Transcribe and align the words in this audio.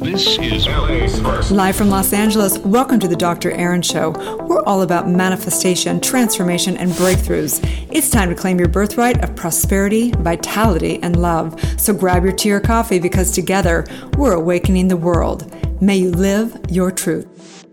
This 0.00 0.38
is 0.38 0.66
LA's 0.66 1.20
first. 1.20 1.50
Live 1.50 1.76
from 1.76 1.90
Los 1.90 2.14
Angeles, 2.14 2.56
welcome 2.60 2.98
to 3.00 3.06
the 3.06 3.14
Dr. 3.14 3.50
Erin 3.50 3.82
Show. 3.82 4.12
We're 4.46 4.62
all 4.62 4.80
about 4.80 5.06
manifestation, 5.06 6.00
transformation, 6.00 6.78
and 6.78 6.90
breakthroughs. 6.92 7.60
It's 7.92 8.08
time 8.08 8.30
to 8.30 8.34
claim 8.34 8.58
your 8.58 8.68
birthright 8.68 9.22
of 9.22 9.36
prosperity, 9.36 10.10
vitality, 10.12 10.98
and 11.02 11.20
love. 11.20 11.60
So 11.78 11.92
grab 11.92 12.24
your 12.24 12.32
tea 12.32 12.50
or 12.50 12.60
coffee 12.60 12.98
because 12.98 13.30
together 13.30 13.84
we're 14.16 14.32
awakening 14.32 14.88
the 14.88 14.96
world. 14.96 15.54
May 15.82 15.98
you 15.98 16.12
live 16.12 16.58
your 16.70 16.90
truth. 16.90 17.66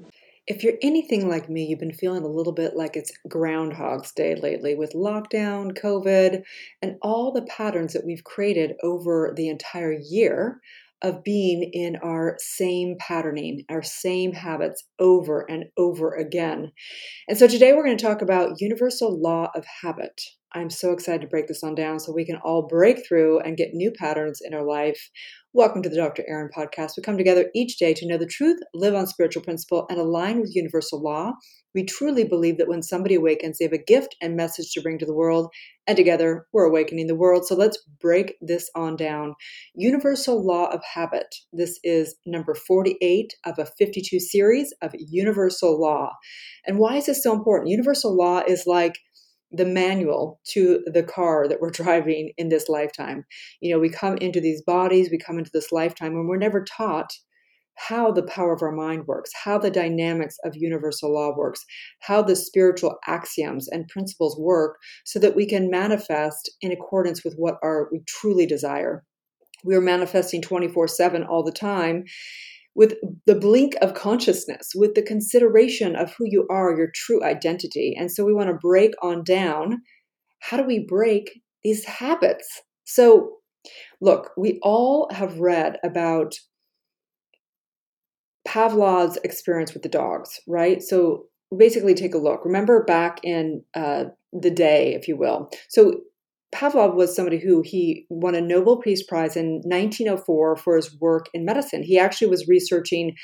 If 0.47 0.63
you're 0.63 0.77
anything 0.81 1.29
like 1.29 1.49
me, 1.49 1.65
you've 1.65 1.79
been 1.79 1.93
feeling 1.93 2.23
a 2.23 2.27
little 2.27 2.53
bit 2.53 2.75
like 2.75 2.97
it's 2.97 3.13
Groundhog's 3.29 4.11
Day 4.11 4.35
lately 4.35 4.75
with 4.75 4.91
lockdown, 4.91 5.77
COVID, 5.77 6.43
and 6.81 6.97
all 7.01 7.31
the 7.31 7.43
patterns 7.43 7.93
that 7.93 8.05
we've 8.05 8.25
created 8.25 8.75
over 8.83 9.33
the 9.33 9.47
entire 9.47 9.93
year 9.93 10.59
of 11.01 11.23
being 11.23 11.69
in 11.73 11.95
our 11.97 12.35
same 12.39 12.95
patterning, 12.99 13.63
our 13.69 13.83
same 13.83 14.33
habits 14.33 14.83
over 14.99 15.45
and 15.49 15.65
over 15.77 16.15
again. 16.15 16.71
And 17.27 17.37
so 17.37 17.47
today 17.47 17.73
we're 17.73 17.85
going 17.85 17.97
to 17.97 18.05
talk 18.05 18.21
about 18.21 18.59
universal 18.61 19.19
law 19.19 19.49
of 19.55 19.65
habit. 19.81 20.21
I'm 20.53 20.69
so 20.69 20.91
excited 20.91 21.21
to 21.21 21.27
break 21.27 21.47
this 21.47 21.63
on 21.63 21.75
down 21.75 21.99
so 21.99 22.11
we 22.11 22.25
can 22.25 22.37
all 22.43 22.67
break 22.67 23.05
through 23.07 23.41
and 23.41 23.57
get 23.57 23.73
new 23.73 23.91
patterns 23.91 24.39
in 24.43 24.53
our 24.53 24.65
life. 24.65 25.09
Welcome 25.57 25.81
to 25.81 25.89
the 25.89 25.95
Dr. 25.95 26.23
Erin 26.27 26.51
podcast. 26.55 26.91
We 26.95 27.01
come 27.01 27.17
together 27.17 27.49
each 27.55 27.77
day 27.77 27.91
to 27.95 28.07
know 28.07 28.19
the 28.19 28.27
truth, 28.27 28.59
live 28.75 28.93
on 28.93 29.07
spiritual 29.07 29.41
principle, 29.41 29.87
and 29.89 29.97
align 29.97 30.39
with 30.39 30.55
universal 30.55 31.01
law. 31.01 31.31
We 31.73 31.83
truly 31.83 32.25
believe 32.25 32.59
that 32.59 32.67
when 32.67 32.83
somebody 32.83 33.15
awakens, 33.15 33.57
they 33.57 33.65
have 33.65 33.73
a 33.73 33.83
gift 33.83 34.15
and 34.21 34.35
message 34.35 34.71
to 34.73 34.81
bring 34.81 34.99
to 34.99 35.05
the 35.07 35.15
world, 35.15 35.49
and 35.87 35.97
together 35.97 36.45
we're 36.53 36.65
awakening 36.65 37.07
the 37.07 37.15
world. 37.15 37.47
So 37.47 37.55
let's 37.55 37.79
break 37.99 38.35
this 38.39 38.69
on 38.75 38.97
down. 38.97 39.33
Universal 39.73 40.45
law 40.45 40.67
of 40.71 40.83
habit. 40.93 41.33
This 41.51 41.79
is 41.83 42.15
number 42.27 42.53
48 42.53 43.33
of 43.47 43.57
a 43.57 43.65
52 43.65 44.19
series 44.19 44.75
of 44.83 44.93
universal 44.95 45.81
law. 45.81 46.11
And 46.67 46.77
why 46.77 46.97
is 46.97 47.07
this 47.07 47.23
so 47.23 47.33
important? 47.33 47.71
Universal 47.71 48.15
law 48.15 48.43
is 48.47 48.67
like 48.67 48.99
the 49.51 49.65
manual 49.65 50.39
to 50.49 50.83
the 50.85 51.03
car 51.03 51.47
that 51.47 51.61
we're 51.61 51.69
driving 51.83 52.31
in 52.37 52.49
this 52.49 52.69
lifetime. 52.69 53.25
You 53.61 53.73
know, 53.73 53.79
we 53.79 53.89
come 53.89 54.17
into 54.17 54.41
these 54.41 54.61
bodies, 54.61 55.09
we 55.11 55.17
come 55.17 55.37
into 55.37 55.51
this 55.53 55.71
lifetime, 55.71 56.13
and 56.13 56.27
we're 56.27 56.37
never 56.37 56.63
taught 56.63 57.11
how 57.77 58.11
the 58.11 58.23
power 58.23 58.53
of 58.53 58.61
our 58.61 58.71
mind 58.71 59.05
works, 59.05 59.31
how 59.43 59.57
the 59.57 59.69
dynamics 59.69 60.35
of 60.43 60.55
universal 60.55 61.13
law 61.13 61.35
works, 61.35 61.63
how 61.99 62.23
the 62.23 62.35
spiritual 62.35 62.97
axioms 63.05 63.67
and 63.67 63.87
principles 63.87 64.37
work 64.39 64.77
so 65.05 65.19
that 65.19 65.35
we 65.35 65.45
can 65.45 65.69
manifest 65.69 66.49
in 66.61 66.71
accordance 66.71 67.23
with 67.23 67.35
what 67.35 67.55
our 67.61 67.87
we 67.91 68.01
truly 68.07 68.47
desire. 68.47 69.03
We 69.63 69.75
are 69.75 69.81
manifesting 69.81 70.41
24/7 70.41 71.23
all 71.23 71.43
the 71.43 71.51
time 71.51 72.05
with 72.77 72.93
the 73.25 73.35
blink 73.35 73.73
of 73.81 73.95
consciousness, 73.95 74.73
with 74.75 74.93
the 74.93 75.01
consideration 75.01 75.95
of 75.95 76.13
who 76.13 76.25
you 76.27 76.45
are, 76.49 76.77
your 76.77 76.91
true 76.93 77.23
identity. 77.23 77.95
And 77.97 78.11
so 78.11 78.23
we 78.23 78.33
want 78.33 78.49
to 78.49 78.53
break 78.53 78.93
on 79.01 79.23
down 79.23 79.81
how 80.39 80.57
do 80.57 80.63
we 80.63 80.85
break 80.87 81.41
these 81.63 81.83
habits? 81.85 82.61
So, 82.85 83.31
look, 83.99 84.29
we 84.37 84.59
all 84.61 85.09
have 85.11 85.39
read 85.39 85.77
about 85.83 86.35
Pavlov's 88.47 89.17
experience 89.23 89.73
with 89.73 89.81
the 89.81 89.89
dogs, 89.89 90.39
right? 90.47 90.81
So 90.81 91.25
basically 91.57 91.95
take 91.95 92.13
a 92.13 92.19
look. 92.19 92.45
Remember 92.45 92.83
back 92.83 93.19
in 93.23 93.63
uh, 93.73 94.05
the 94.31 94.51
day, 94.51 94.93
if 94.93 95.07
you 95.07 95.17
will. 95.17 95.49
So 95.67 96.01
Pavlov 96.53 96.95
was 96.95 97.15
somebody 97.15 97.39
who 97.39 97.61
he 97.65 98.05
won 98.09 98.35
a 98.35 98.41
Nobel 98.41 98.77
Peace 98.77 99.03
Prize 99.03 99.35
in 99.35 99.61
1904 99.65 100.55
for 100.55 100.75
his 100.75 100.97
work 100.99 101.27
in 101.33 101.45
medicine. 101.45 101.83
He 101.83 101.99
actually 101.99 102.27
was 102.27 102.47
researching, 102.47 103.15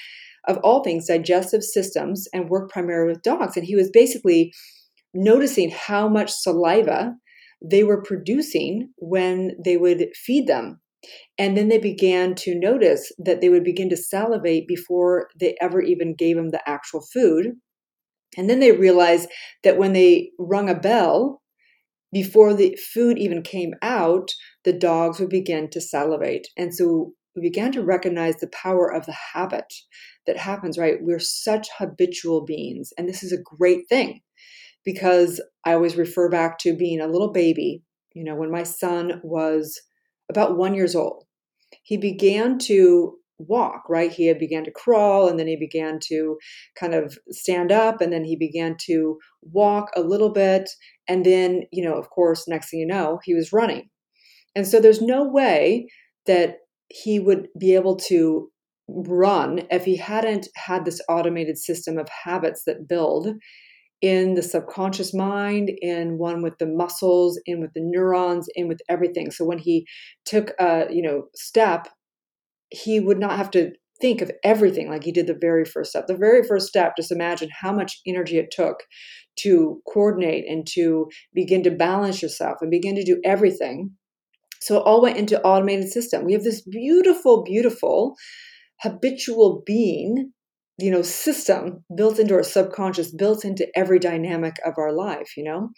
of 0.47 0.57
all 0.57 0.83
things, 0.83 1.07
digestive 1.07 1.63
systems 1.63 2.27
and 2.33 2.49
worked 2.49 2.71
primarily 2.71 3.13
with 3.13 3.23
dogs. 3.23 3.55
And 3.55 3.65
he 3.65 3.75
was 3.75 3.89
basically 3.91 4.53
noticing 5.13 5.71
how 5.71 6.09
much 6.09 6.31
saliva 6.31 7.13
they 7.63 7.83
were 7.83 8.01
producing 8.01 8.89
when 8.97 9.51
they 9.63 9.77
would 9.77 10.07
feed 10.15 10.47
them. 10.47 10.81
And 11.37 11.55
then 11.57 11.69
they 11.69 11.77
began 11.77 12.35
to 12.35 12.55
notice 12.55 13.11
that 13.19 13.41
they 13.41 13.49
would 13.49 13.63
begin 13.63 13.89
to 13.89 13.97
salivate 13.97 14.67
before 14.67 15.29
they 15.39 15.55
ever 15.61 15.81
even 15.81 16.15
gave 16.15 16.35
them 16.35 16.49
the 16.49 16.61
actual 16.67 17.01
food. 17.13 17.51
And 18.37 18.49
then 18.49 18.59
they 18.59 18.71
realized 18.71 19.29
that 19.63 19.77
when 19.77 19.93
they 19.93 20.31
rung 20.39 20.69
a 20.69 20.75
bell, 20.75 21.41
before 22.13 22.53
the 22.53 22.77
food 22.93 23.17
even 23.17 23.41
came 23.41 23.73
out, 23.81 24.31
the 24.63 24.73
dogs 24.73 25.19
would 25.19 25.29
begin 25.29 25.69
to 25.71 25.81
salivate. 25.81 26.47
And 26.55 26.73
so 26.73 27.13
we 27.35 27.41
began 27.41 27.71
to 27.71 27.83
recognize 27.83 28.35
the 28.37 28.47
power 28.47 28.87
of 28.93 29.05
the 29.05 29.15
habit 29.33 29.73
that 30.27 30.37
happens, 30.37 30.77
right? 30.77 30.97
We're 31.01 31.19
such 31.19 31.67
habitual 31.77 32.45
beings. 32.45 32.93
And 32.97 33.09
this 33.09 33.23
is 33.23 33.31
a 33.31 33.57
great 33.57 33.89
thing 33.89 34.21
because 34.85 35.41
I 35.65 35.73
always 35.73 35.95
refer 35.95 36.29
back 36.29 36.59
to 36.59 36.75
being 36.75 37.01
a 37.01 37.07
little 37.07 37.31
baby. 37.31 37.81
You 38.13 38.23
know, 38.23 38.35
when 38.35 38.51
my 38.51 38.63
son 38.63 39.19
was 39.23 39.81
about 40.29 40.57
one 40.57 40.75
years 40.75 40.95
old. 40.95 41.25
He 41.81 41.97
began 41.97 42.59
to 42.59 43.17
walk, 43.39 43.83
right? 43.89 44.11
He 44.11 44.27
had 44.27 44.39
began 44.39 44.63
to 44.63 44.71
crawl 44.71 45.27
and 45.27 45.39
then 45.39 45.47
he 45.47 45.57
began 45.57 45.99
to 46.07 46.37
kind 46.79 46.93
of 46.93 47.17
stand 47.29 47.71
up 47.71 48.01
and 48.01 48.13
then 48.13 48.23
he 48.23 48.35
began 48.35 48.75
to 48.85 49.17
walk 49.41 49.89
a 49.95 50.01
little 50.01 50.31
bit. 50.31 50.69
And 51.07 51.25
then, 51.25 51.63
you 51.71 51.83
know, 51.83 51.95
of 51.95 52.09
course, 52.09 52.47
next 52.47 52.69
thing 52.69 52.79
you 52.79 52.87
know, 52.87 53.19
he 53.23 53.33
was 53.33 53.53
running. 53.53 53.89
And 54.55 54.67
so 54.67 54.79
there's 54.79 55.01
no 55.01 55.23
way 55.23 55.87
that 56.25 56.57
he 56.89 57.19
would 57.19 57.47
be 57.59 57.75
able 57.75 57.95
to 57.95 58.49
run 58.87 59.63
if 59.71 59.85
he 59.85 59.97
hadn't 59.97 60.47
had 60.55 60.85
this 60.85 61.01
automated 61.09 61.57
system 61.57 61.97
of 61.97 62.07
habits 62.09 62.63
that 62.65 62.87
build 62.87 63.29
in 64.01 64.33
the 64.33 64.43
subconscious 64.43 65.13
mind, 65.13 65.71
in 65.81 66.17
one 66.17 66.43
with 66.43 66.57
the 66.57 66.65
muscles, 66.65 67.39
in 67.45 67.61
with 67.61 67.71
the 67.73 67.81
neurons, 67.81 68.47
in 68.53 68.67
with 68.67 68.81
everything. 68.89 69.31
So 69.31 69.45
when 69.45 69.59
he 69.59 69.87
took 70.25 70.51
a 70.59 70.87
you 70.91 71.01
know 71.01 71.27
step, 71.35 71.87
he 72.73 72.99
would 72.99 73.19
not 73.19 73.37
have 73.37 73.51
to 73.51 73.71
think 74.01 74.21
of 74.21 74.31
everything 74.43 74.89
like 74.89 75.03
he 75.03 75.11
did 75.11 75.27
the 75.27 75.37
very 75.39 75.63
first 75.63 75.91
step. 75.91 76.07
The 76.07 76.17
very 76.17 76.43
first 76.43 76.67
step, 76.67 76.93
just 76.97 77.11
imagine 77.11 77.49
how 77.61 77.71
much 77.71 78.01
energy 78.05 78.37
it 78.37 78.51
took 78.51 78.83
to 79.39 79.81
coordinate 79.87 80.45
and 80.49 80.67
to 80.73 81.07
begin 81.33 81.63
to 81.63 81.71
balance 81.71 82.21
yourself 82.21 82.57
and 82.61 82.71
begin 82.71 82.95
to 82.95 83.03
do 83.03 83.21
everything. 83.23 83.91
So 84.61 84.77
it 84.77 84.83
all 84.85 85.01
went 85.01 85.17
into 85.17 85.41
automated 85.41 85.89
system. 85.89 86.25
We 86.25 86.33
have 86.33 86.43
this 86.43 86.61
beautiful, 86.61 87.43
beautiful 87.43 88.15
habitual 88.81 89.63
being 89.65 90.31
you 90.79 90.89
know 90.89 91.03
system 91.03 91.83
built 91.95 92.17
into 92.17 92.33
our 92.33 92.43
subconscious 92.43 93.13
built 93.13 93.45
into 93.45 93.67
every 93.75 93.99
dynamic 93.99 94.55
of 94.65 94.73
our 94.77 94.91
life 94.91 95.37
you 95.37 95.43
know 95.43 95.69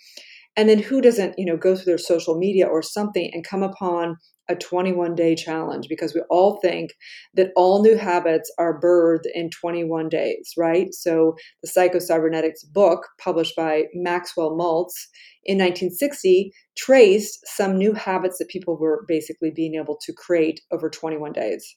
and 0.55 0.69
then 0.69 0.79
who 0.79 1.01
doesn't 1.01 1.35
you 1.37 1.45
know 1.45 1.57
go 1.57 1.75
through 1.75 1.85
their 1.85 1.97
social 1.97 2.37
media 2.37 2.65
or 2.65 2.81
something 2.81 3.29
and 3.33 3.45
come 3.45 3.61
upon 3.61 4.15
a 4.49 4.55
21 4.55 5.15
day 5.15 5.35
challenge 5.35 5.87
because 5.89 6.13
we 6.13 6.21
all 6.29 6.59
think 6.61 6.91
that 7.33 7.51
all 7.55 7.81
new 7.81 7.97
habits 7.97 8.51
are 8.57 8.79
birthed 8.79 9.25
in 9.33 9.49
21 9.49 10.09
days 10.09 10.53
right? 10.57 10.93
So 10.93 11.35
the 11.61 11.69
psycho-cybernetics 11.69 12.63
book 12.63 13.07
published 13.19 13.55
by 13.55 13.83
maxwell 13.93 14.51
maltz 14.51 14.93
in 15.43 15.57
1960 15.57 16.51
traced 16.77 17.39
some 17.45 17.77
new 17.77 17.93
habits 17.93 18.37
that 18.39 18.49
people 18.49 18.77
were 18.77 19.05
basically 19.07 19.51
being 19.55 19.75
able 19.75 19.97
to 20.01 20.13
create 20.13 20.61
over 20.71 20.89
21 20.89 21.31
days. 21.33 21.75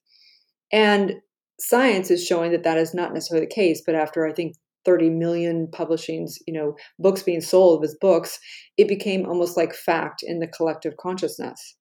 And 0.73 1.15
science 1.61 2.11
is 2.11 2.25
showing 2.25 2.53
that 2.53 2.63
that 2.63 2.79
is 2.79 2.95
not 2.95 3.13
necessarily 3.13 3.47
the 3.47 3.55
case 3.55 3.83
but 3.85 3.95
after 3.95 4.27
i 4.27 4.33
think 4.33 4.55
30 4.85 5.11
million 5.11 5.67
publishings 5.73 6.35
you 6.47 6.55
know 6.55 6.75
books 6.99 7.23
being 7.23 7.41
sold 7.41 7.85
as 7.85 7.97
books 8.01 8.39
it 8.77 8.89
became 8.89 9.27
almost 9.27 9.57
like 9.57 9.75
fact 9.75 10.23
in 10.23 10.39
the 10.39 10.47
collective 10.47 10.97
consciousness 10.99 11.77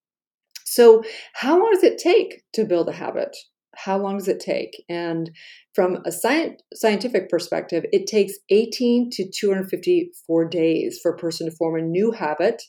so 0.68 1.04
how 1.34 1.58
long 1.60 1.72
does 1.74 1.84
it 1.84 1.98
take 1.98 2.44
to 2.54 2.66
build 2.66 2.90
a 2.90 2.94
habit? 2.94 3.36
How 3.76 3.98
long 3.98 4.18
does 4.18 4.28
it 4.28 4.40
take? 4.40 4.84
And 4.90 5.32
from 5.74 6.00
a 6.06 6.12
scientific 6.12 7.30
perspective 7.30 7.86
it 7.94 8.08
takes 8.08 8.34
18 8.50 9.10
to 9.12 9.30
254 9.30 10.50
days 10.50 11.00
for 11.02 11.14
a 11.14 11.18
person 11.18 11.50
to 11.50 11.56
form 11.56 11.80
a 11.80 11.84
new 11.84 12.12
habit 12.12 12.62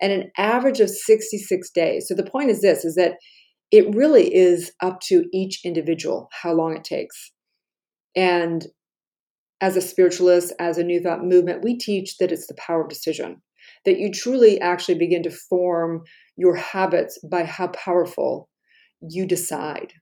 and 0.00 0.12
an 0.12 0.30
average 0.38 0.80
of 0.80 0.88
66 0.88 1.70
days. 1.70 2.06
So 2.08 2.14
the 2.14 2.30
point 2.30 2.50
is 2.50 2.60
this 2.62 2.84
is 2.84 2.94
that 2.94 3.14
it 3.70 3.94
really 3.94 4.34
is 4.34 4.70
up 4.80 5.00
to 5.08 5.24
each 5.32 5.60
individual 5.64 6.28
how 6.30 6.52
long 6.52 6.76
it 6.76 6.84
takes. 6.84 7.32
And 8.14 8.66
as 9.60 9.76
a 9.76 9.80
spiritualist, 9.80 10.52
as 10.58 10.76
a 10.76 10.84
New 10.84 11.00
Thought 11.00 11.24
movement, 11.24 11.64
we 11.64 11.78
teach 11.78 12.18
that 12.18 12.32
it's 12.32 12.46
the 12.46 12.54
power 12.54 12.82
of 12.82 12.88
decision, 12.88 13.42
that 13.84 13.98
you 13.98 14.10
truly 14.12 14.60
actually 14.60 14.98
begin 14.98 15.22
to 15.22 15.30
form 15.30 16.02
your 16.36 16.56
habits 16.56 17.18
by 17.28 17.44
how 17.44 17.68
powerful 17.68 18.48
you 19.00 19.26
decide. 19.26 19.92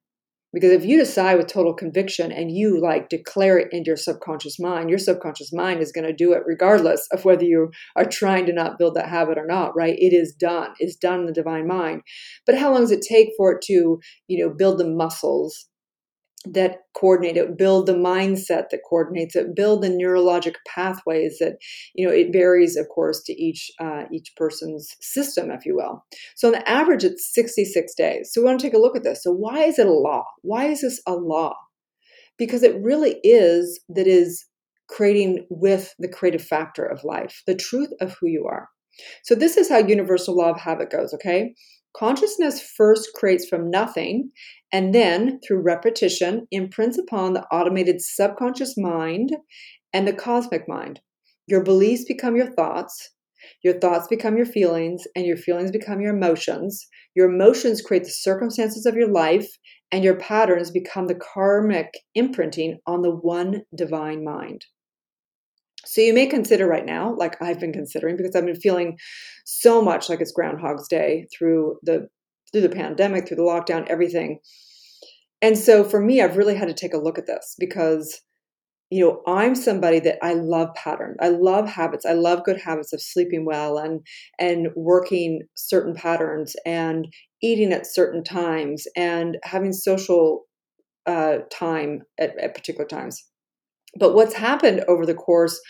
Because 0.53 0.73
if 0.73 0.85
you 0.85 0.99
decide 0.99 1.37
with 1.37 1.47
total 1.47 1.75
conviction 1.75 2.33
and 2.33 2.51
you 2.51 2.81
like 2.81 3.09
declare 3.09 3.57
it 3.59 3.69
into 3.71 3.89
your 3.89 3.97
subconscious 3.97 4.59
mind, 4.59 4.91
your 4.91 4.99
subconscious 4.99 5.53
mind 5.53 5.81
is 5.81 5.93
going 5.93 6.07
to 6.07 6.13
do 6.13 6.33
it 6.33 6.43
regardless 6.45 7.07
of 7.13 7.25
whether 7.25 7.45
you 7.45 7.71
are 7.95 8.05
trying 8.05 8.47
to 8.47 8.53
not 8.53 8.77
build 8.77 8.97
that 8.97 9.09
habit 9.09 9.39
or 9.39 9.47
not, 9.47 9.77
right? 9.77 9.95
It 9.97 10.13
is 10.13 10.35
done. 10.35 10.71
It's 10.81 10.97
done 10.97 11.21
in 11.21 11.27
the 11.27 11.33
divine 11.33 11.69
mind. 11.69 12.03
But 12.47 12.59
how 12.59 12.73
long 12.73 12.81
does 12.81 12.91
it 12.91 13.07
take 13.09 13.29
for 13.37 13.53
it 13.53 13.63
to, 13.67 14.01
you 14.27 14.45
know, 14.45 14.53
build 14.53 14.79
the 14.79 14.89
muscles 14.89 15.67
that 16.47 16.79
coordinate 16.95 17.37
it 17.37 17.59
build 17.59 17.87
the 17.87 17.95
mindset 17.95 18.71
that 18.71 18.81
coordinates 18.89 19.37
it 19.37 19.55
build 19.55 19.83
the 19.83 19.89
neurologic 19.89 20.55
pathways 20.67 21.37
that 21.39 21.57
you 21.95 22.07
know 22.07 22.13
it 22.13 22.33
varies 22.33 22.77
of 22.77 22.89
course 22.89 23.23
to 23.23 23.33
each 23.35 23.71
uh, 23.79 24.05
each 24.13 24.33
person's 24.37 24.97
system 25.01 25.51
if 25.51 25.67
you 25.67 25.77
will. 25.77 26.05
So 26.37 26.49
on 26.49 26.53
the 26.53 26.69
average 26.69 27.05
it's 27.05 27.33
66 27.35 27.95
days. 27.95 28.31
So 28.33 28.41
we 28.41 28.47
want 28.47 28.61
to 28.61 28.67
take 28.67 28.75
a 28.75 28.79
look 28.79 28.97
at 28.97 29.05
this. 29.05 29.23
So 29.23 29.33
why 29.33 29.65
is 29.65 29.79
it 29.79 29.87
a 29.87 29.93
law? 29.93 30.25
Why 30.43 30.67
is 30.67 30.81
this 30.81 31.03
a 31.07 31.15
law? 31.15 31.55
Because 32.39 32.63
it 32.63 32.81
really 32.83 33.21
is 33.23 33.81
that 33.91 34.07
is 34.07 34.47
creating 34.89 35.47
with 35.51 35.95
the 35.99 36.09
creative 36.09 36.43
factor 36.43 36.85
of 36.85 37.05
life 37.05 37.43
the 37.47 37.55
truth 37.55 37.91
of 38.01 38.17
who 38.19 38.29
you 38.29 38.47
are. 38.47 38.69
So 39.25 39.35
this 39.35 39.57
is 39.59 39.69
how 39.69 39.79
universal 39.79 40.37
law 40.37 40.51
of 40.51 40.61
habit 40.61 40.91
goes 40.91 41.13
okay 41.15 41.55
Consciousness 41.97 42.61
first 42.77 43.11
creates 43.15 43.49
from 43.49 43.71
nothing 43.71 44.31
and 44.73 44.95
then, 44.95 45.41
through 45.41 45.63
repetition, 45.63 46.47
imprints 46.51 46.99
upon 46.99 47.33
the 47.33 47.45
automated 47.53 48.01
subconscious 48.01 48.77
mind 48.77 49.37
and 49.93 50.07
the 50.07 50.13
cosmic 50.13 50.69
mind. 50.69 51.01
Your 51.47 51.65
beliefs 51.65 52.05
become 52.05 52.37
your 52.37 52.53
thoughts, 52.53 53.11
your 53.65 53.79
thoughts 53.81 54.07
become 54.09 54.37
your 54.37 54.47
feelings, 54.47 55.07
and 55.17 55.27
your 55.27 55.37
feelings 55.37 55.71
become 55.71 56.01
your 56.01 56.15
emotions. 56.15 56.87
Your 57.15 57.31
emotions 57.31 57.83
create 57.83 58.05
the 58.05 58.11
circumstances 58.11 58.87
of 58.87 58.95
your 58.95 59.09
life, 59.09 59.49
and 59.91 60.05
your 60.05 60.17
patterns 60.17 60.71
become 60.71 61.07
the 61.07 61.17
karmic 61.17 61.93
imprinting 62.15 62.79
on 62.87 63.03
the 63.03 63.11
one 63.11 63.63
divine 63.75 64.23
mind. 64.23 64.67
So 65.91 66.01
you 66.03 66.15
may 66.15 66.29
consider 66.29 66.69
right 66.69 66.87
now, 66.87 67.17
like 67.17 67.43
I've 67.43 67.59
been 67.59 67.73
considering, 67.73 68.17
because 68.17 68.37
I've 68.37 68.47
been 68.47 68.55
feeling 68.55 68.97
so 69.45 69.83
much 69.83 70.09
like 70.09 70.21
it's 70.21 70.31
Groundhog's 70.31 70.87
Day 70.87 71.27
through 71.37 71.79
the 71.83 72.07
through 72.53 72.61
the 72.61 72.69
pandemic, 72.69 73.27
through 73.27 73.39
the 73.39 73.43
lockdown, 73.43 73.89
everything. 73.89 74.39
And 75.43 75.59
so 75.59 75.83
for 75.83 76.01
me, 76.01 76.23
I've 76.23 76.37
really 76.37 76.55
had 76.55 76.69
to 76.69 76.75
take 76.75 76.95
a 76.95 76.99
look 76.99 77.19
at 77.19 77.27
this 77.27 77.57
because, 77.59 78.21
you 78.91 79.05
know, 79.05 79.21
I'm 79.27 79.57
somebody 79.57 79.99
that 79.99 80.19
I 80.23 80.35
love 80.35 80.69
pattern. 80.77 81.17
I 81.21 81.31
love 81.31 81.69
habits. 81.69 82.07
I 82.07 82.13
love 82.13 82.45
good 82.45 82.61
habits 82.61 82.93
of 82.93 83.03
sleeping 83.03 83.45
well 83.45 83.77
and 83.77 84.01
and 84.39 84.69
working 84.77 85.43
certain 85.57 85.95
patterns 85.95 86.55
and 86.65 87.09
eating 87.43 87.73
at 87.73 87.85
certain 87.85 88.23
times 88.23 88.87
and 88.97 89.39
having 89.43 89.73
social 89.73 90.45
uh, 91.07 91.39
time 91.51 92.03
at, 92.17 92.39
at 92.39 92.55
particular 92.55 92.87
times. 92.87 93.25
But 93.99 94.15
what's 94.15 94.35
happened 94.35 94.85
over 94.89 95.05
the 95.05 95.15
course 95.15 95.61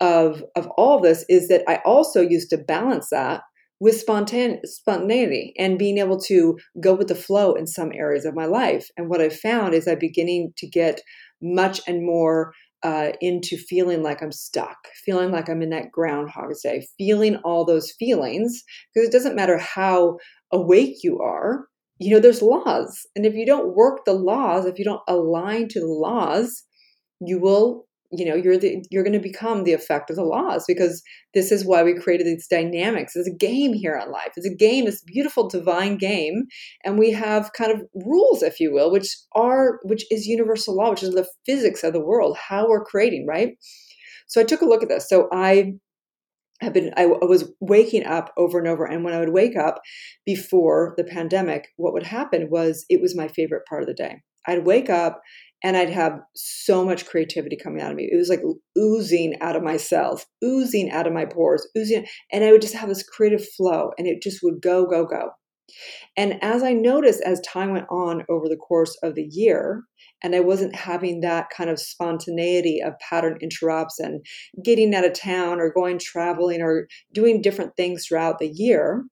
of 0.00 0.42
of 0.56 0.68
all 0.76 1.00
this 1.00 1.24
is 1.28 1.48
that 1.48 1.62
I 1.68 1.80
also 1.84 2.20
used 2.20 2.50
to 2.50 2.58
balance 2.58 3.08
that 3.10 3.42
with 3.80 4.04
spontane, 4.04 4.58
spontaneity 4.64 5.52
and 5.58 5.78
being 5.78 5.98
able 5.98 6.18
to 6.18 6.56
go 6.80 6.94
with 6.94 7.08
the 7.08 7.14
flow 7.14 7.54
in 7.54 7.66
some 7.66 7.90
areas 7.92 8.24
of 8.24 8.34
my 8.34 8.46
life. 8.46 8.88
And 8.96 9.08
what 9.08 9.20
I've 9.20 9.36
found 9.36 9.74
is 9.74 9.86
I'm 9.86 9.98
beginning 9.98 10.52
to 10.58 10.68
get 10.68 11.00
much 11.42 11.80
and 11.86 12.04
more 12.04 12.52
uh, 12.82 13.12
into 13.20 13.56
feeling 13.56 14.02
like 14.02 14.22
I'm 14.22 14.32
stuck, 14.32 14.76
feeling 15.04 15.30
like 15.30 15.48
I'm 15.48 15.62
in 15.62 15.70
that 15.70 15.90
groundhog's 15.90 16.62
day, 16.62 16.86
feeling 16.98 17.36
all 17.36 17.64
those 17.64 17.92
feelings, 17.98 18.62
because 18.94 19.08
it 19.08 19.12
doesn't 19.12 19.36
matter 19.36 19.58
how 19.58 20.18
awake 20.52 20.96
you 21.02 21.20
are, 21.20 21.66
you 21.98 22.12
know, 22.12 22.20
there's 22.20 22.42
laws. 22.42 23.06
And 23.16 23.24
if 23.24 23.34
you 23.34 23.46
don't 23.46 23.74
work 23.74 24.04
the 24.04 24.12
laws, 24.12 24.66
if 24.66 24.78
you 24.78 24.84
don't 24.84 25.02
align 25.08 25.68
to 25.68 25.80
the 25.80 25.86
laws, 25.86 26.62
you 27.20 27.40
will 27.40 27.86
you 28.16 28.24
know 28.24 28.34
you're 28.34 28.58
the 28.58 28.84
you're 28.90 29.02
going 29.02 29.12
to 29.12 29.18
become 29.18 29.64
the 29.64 29.72
effect 29.72 30.10
of 30.10 30.16
the 30.16 30.22
laws 30.22 30.64
because 30.66 31.02
this 31.32 31.50
is 31.50 31.64
why 31.64 31.82
we 31.82 31.98
created 31.98 32.26
these 32.26 32.46
dynamics. 32.46 33.16
It's 33.16 33.28
a 33.28 33.34
game 33.34 33.72
here 33.72 33.96
on 33.96 34.10
life. 34.10 34.32
It's 34.36 34.46
a 34.46 34.54
game 34.54 34.86
it's 34.86 35.02
beautiful 35.02 35.48
divine 35.48 35.96
game 35.96 36.44
and 36.84 36.98
we 36.98 37.10
have 37.12 37.52
kind 37.52 37.72
of 37.72 37.82
rules 37.94 38.42
if 38.42 38.60
you 38.60 38.72
will 38.72 38.90
which 38.90 39.08
are 39.34 39.80
which 39.84 40.04
is 40.10 40.26
universal 40.26 40.76
law 40.76 40.90
which 40.90 41.02
is 41.02 41.14
the 41.14 41.28
physics 41.46 41.82
of 41.82 41.92
the 41.92 42.04
world 42.04 42.36
how 42.36 42.68
we're 42.68 42.84
creating 42.84 43.26
right? 43.26 43.56
So 44.26 44.40
i 44.40 44.44
took 44.44 44.62
a 44.62 44.66
look 44.66 44.82
at 44.82 44.88
this. 44.88 45.08
So 45.08 45.28
i 45.32 45.74
have 46.60 46.72
been 46.72 46.92
I 46.96 47.06
was 47.06 47.52
waking 47.60 48.04
up 48.04 48.32
over 48.36 48.58
and 48.58 48.68
over 48.68 48.84
and 48.84 49.04
when 49.04 49.12
i 49.12 49.18
would 49.18 49.32
wake 49.32 49.56
up 49.56 49.80
before 50.24 50.94
the 50.96 51.04
pandemic 51.04 51.68
what 51.76 51.92
would 51.92 52.06
happen 52.06 52.48
was 52.48 52.84
it 52.88 53.00
was 53.00 53.16
my 53.16 53.28
favorite 53.28 53.66
part 53.68 53.82
of 53.82 53.88
the 53.88 53.94
day. 53.94 54.22
I'd 54.46 54.66
wake 54.66 54.90
up 54.90 55.20
and 55.64 55.78
I'd 55.78 55.90
have 55.90 56.20
so 56.34 56.84
much 56.84 57.06
creativity 57.06 57.56
coming 57.56 57.80
out 57.80 57.90
of 57.90 57.96
me. 57.96 58.06
It 58.12 58.16
was 58.16 58.28
like 58.28 58.42
oozing 58.78 59.40
out 59.40 59.56
of 59.56 59.62
my 59.62 59.78
cells, 59.78 60.26
oozing 60.44 60.90
out 60.90 61.06
of 61.06 61.14
my 61.14 61.24
pores, 61.24 61.66
oozing, 61.76 62.06
and 62.30 62.44
I 62.44 62.52
would 62.52 62.60
just 62.60 62.74
have 62.74 62.90
this 62.90 63.02
creative 63.02 63.44
flow, 63.56 63.90
and 63.96 64.06
it 64.06 64.22
just 64.22 64.40
would 64.42 64.60
go, 64.60 64.84
go, 64.84 65.06
go. 65.06 65.30
And 66.18 66.38
as 66.42 66.62
I 66.62 66.74
noticed 66.74 67.22
as 67.22 67.40
time 67.40 67.72
went 67.72 67.86
on 67.90 68.24
over 68.28 68.46
the 68.46 68.58
course 68.58 68.94
of 69.02 69.14
the 69.14 69.26
year, 69.28 69.84
and 70.22 70.34
I 70.34 70.40
wasn't 70.40 70.76
having 70.76 71.22
that 71.22 71.48
kind 71.48 71.70
of 71.70 71.80
spontaneity 71.80 72.80
of 72.80 72.92
pattern 72.98 73.38
interrupts 73.40 73.98
and 73.98 74.24
getting 74.62 74.94
out 74.94 75.06
of 75.06 75.14
town 75.14 75.60
or 75.60 75.72
going 75.72 75.98
traveling 75.98 76.60
or 76.60 76.88
doing 77.14 77.40
different 77.40 77.74
things 77.76 78.06
throughout 78.06 78.38
the 78.38 78.52
year, 78.54 79.04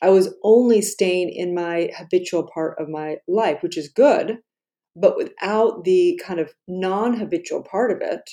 I 0.00 0.08
was 0.08 0.34
only 0.42 0.80
staying 0.80 1.30
in 1.34 1.54
my 1.54 1.90
habitual 1.96 2.48
part 2.52 2.78
of 2.80 2.88
my 2.88 3.16
life, 3.28 3.58
which 3.62 3.76
is 3.76 3.92
good 3.94 4.38
but 4.94 5.16
without 5.16 5.84
the 5.84 6.20
kind 6.24 6.40
of 6.40 6.52
non 6.68 7.16
habitual 7.16 7.62
part 7.62 7.90
of 7.90 7.98
it, 8.00 8.28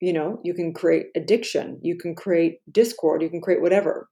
you 0.00 0.12
know, 0.12 0.40
you 0.42 0.54
can 0.54 0.72
create 0.72 1.06
addiction, 1.16 1.78
you 1.82 1.96
can 1.96 2.14
create 2.14 2.58
discord, 2.70 3.22
you 3.22 3.30
can 3.30 3.40
create 3.40 3.62
whatever. 3.62 4.08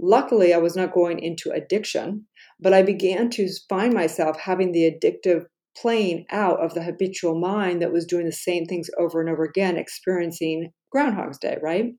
Luckily, 0.00 0.52
I 0.52 0.58
was 0.58 0.76
not 0.76 0.92
going 0.92 1.18
into 1.18 1.50
addiction, 1.50 2.26
but 2.60 2.72
I 2.72 2.82
began 2.82 3.30
to 3.30 3.48
find 3.68 3.92
myself 3.92 4.38
having 4.38 4.72
the 4.72 4.90
addictive 4.90 5.44
playing 5.76 6.24
out 6.30 6.58
of 6.64 6.74
the 6.74 6.82
habitual 6.82 7.38
mind 7.38 7.82
that 7.82 7.92
was 7.92 8.06
doing 8.06 8.24
the 8.24 8.32
same 8.32 8.64
things 8.64 8.88
over 8.98 9.20
and 9.20 9.28
over 9.28 9.44
again, 9.44 9.76
experiencing 9.76 10.72
Groundhog's 10.90 11.38
Day, 11.38 11.58
right? 11.62 11.92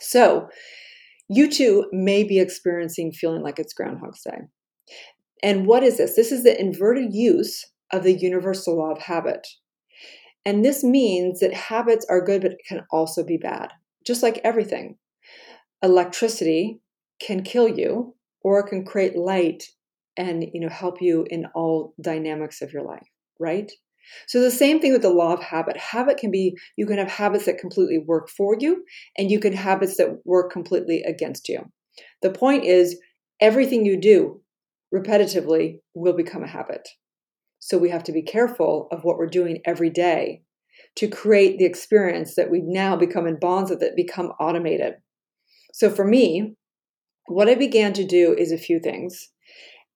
So, 0.00 0.48
you 1.28 1.50
too 1.50 1.86
may 1.92 2.24
be 2.24 2.38
experiencing 2.38 3.12
feeling 3.12 3.42
like 3.42 3.58
it's 3.58 3.74
Groundhog's 3.74 4.22
Day. 4.22 4.38
And 5.42 5.66
what 5.66 5.82
is 5.82 5.98
this? 5.98 6.16
This 6.16 6.32
is 6.32 6.42
the 6.42 6.58
inverted 6.58 7.14
use 7.14 7.64
of 7.92 8.02
the 8.02 8.14
universal 8.14 8.76
law 8.76 8.90
of 8.90 9.02
habit. 9.02 9.46
And 10.44 10.64
this 10.64 10.82
means 10.82 11.40
that 11.40 11.52
habits 11.52 12.06
are 12.08 12.24
good, 12.24 12.42
but 12.42 12.56
can 12.66 12.86
also 12.90 13.24
be 13.24 13.36
bad, 13.36 13.72
just 14.06 14.22
like 14.22 14.40
everything. 14.44 14.96
Electricity 15.82 16.80
can 17.20 17.42
kill 17.42 17.68
you 17.68 18.14
or 18.42 18.60
it 18.60 18.68
can 18.68 18.84
create 18.84 19.16
light 19.16 19.64
and 20.16 20.44
you 20.52 20.60
know 20.60 20.68
help 20.68 21.00
you 21.00 21.26
in 21.30 21.46
all 21.54 21.94
dynamics 22.00 22.60
of 22.60 22.72
your 22.72 22.82
life 22.82 23.06
right 23.38 23.72
so 24.26 24.40
the 24.40 24.50
same 24.50 24.80
thing 24.80 24.92
with 24.92 25.02
the 25.02 25.10
law 25.10 25.32
of 25.32 25.42
habit 25.42 25.76
habit 25.76 26.18
can 26.18 26.30
be 26.30 26.56
you 26.76 26.86
can 26.86 26.98
have 26.98 27.08
habits 27.08 27.46
that 27.46 27.58
completely 27.58 27.98
work 27.98 28.28
for 28.28 28.56
you 28.58 28.84
and 29.16 29.30
you 29.30 29.38
can 29.38 29.52
habits 29.52 29.96
that 29.96 30.18
work 30.24 30.50
completely 30.50 31.02
against 31.02 31.48
you 31.48 31.60
the 32.22 32.30
point 32.30 32.64
is 32.64 33.00
everything 33.40 33.86
you 33.86 33.98
do 34.00 34.40
repetitively 34.94 35.78
will 35.94 36.14
become 36.14 36.42
a 36.42 36.48
habit 36.48 36.88
so 37.58 37.78
we 37.78 37.90
have 37.90 38.04
to 38.04 38.12
be 38.12 38.22
careful 38.22 38.88
of 38.90 39.04
what 39.04 39.18
we're 39.18 39.26
doing 39.26 39.60
every 39.64 39.90
day 39.90 40.42
to 40.96 41.08
create 41.08 41.58
the 41.58 41.64
experience 41.64 42.34
that 42.34 42.50
we 42.50 42.60
now 42.60 42.96
become 42.96 43.26
in 43.26 43.38
bonds 43.38 43.70
with 43.70 43.82
it, 43.82 43.96
become 43.96 44.32
automated. 44.40 44.94
So 45.72 45.90
for 45.90 46.04
me, 46.04 46.54
what 47.26 47.48
I 47.48 47.54
began 47.54 47.92
to 47.94 48.04
do 48.04 48.34
is 48.36 48.52
a 48.52 48.58
few 48.58 48.80
things. 48.80 49.28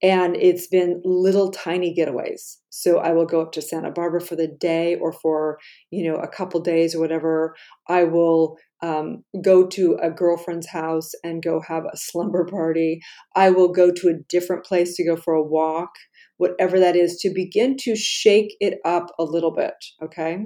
And 0.03 0.37
it's 0.37 0.67
been 0.67 1.01
little 1.05 1.53
tiny 1.53 1.95
getaways. 1.95 2.57
So 2.71 2.99
I 2.99 3.13
will 3.13 3.25
go 3.25 3.41
up 3.41 3.53
to 3.53 3.63
Santa 3.63 3.91
Barbara 3.93 4.21
for 4.21 4.35
the 4.35 4.49
day 4.49 4.97
or 4.97 5.13
for, 5.13 5.59
you 5.91 6.11
know, 6.11 6.17
a 6.17 6.27
couple 6.27 6.61
days 6.61 6.95
or 6.95 7.01
whatever. 7.01 7.55
I 7.89 8.03
will 8.05 8.57
um, 8.83 9.23
go 9.45 9.65
to 9.69 9.97
a 10.03 10.11
girlfriend's 10.11 10.69
house 10.69 11.13
and 11.23 11.43
go 11.43 11.61
have 11.61 11.85
a 11.85 11.97
slumber 11.97 12.45
party. 12.45 13.01
I 13.37 13.51
will 13.51 13.73
go 13.73 13.93
to 13.93 14.09
a 14.09 14.19
different 14.29 14.65
place 14.65 14.97
to 14.97 15.05
go 15.05 15.15
for 15.15 15.35
a 15.35 15.43
walk 15.43 15.91
whatever 16.37 16.79
that 16.81 16.97
is, 16.97 17.19
to 17.19 17.31
begin 17.31 17.77
to 17.81 17.95
shake 17.97 18.57
it 18.61 18.79
up 18.85 19.07
a 19.19 19.25
little 19.25 19.53
bit, 19.53 19.75
okay? 20.03 20.39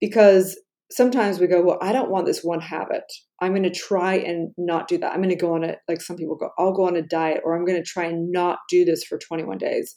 Because 0.00 0.58
sometimes 0.90 1.38
we 1.38 1.46
go, 1.46 1.62
well, 1.62 1.78
I 1.80 1.92
don't 1.92 2.10
want 2.10 2.26
this 2.26 2.42
one 2.42 2.60
habit. 2.60 3.04
I'm 3.40 3.52
going 3.52 3.62
to 3.62 3.70
try 3.70 4.14
and 4.14 4.50
not 4.58 4.88
do 4.88 4.98
that. 4.98 5.12
I'm 5.12 5.22
going 5.22 5.30
to 5.30 5.36
go 5.36 5.54
on 5.54 5.64
a, 5.64 5.76
like 5.88 6.00
some 6.00 6.16
people 6.16 6.36
go, 6.36 6.50
I'll 6.58 6.74
go 6.74 6.86
on 6.86 6.96
a 6.96 7.02
diet 7.02 7.40
or 7.44 7.56
I'm 7.56 7.64
going 7.64 7.82
to 7.82 7.88
try 7.88 8.04
and 8.04 8.30
not 8.30 8.58
do 8.68 8.84
this 8.84 9.04
for 9.04 9.18
21 9.18 9.58
days. 9.58 9.94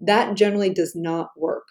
That 0.00 0.36
generally 0.36 0.72
does 0.72 0.92
not 0.96 1.28
work. 1.36 1.66